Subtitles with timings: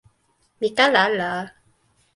[0.59, 1.29] mi kala ala.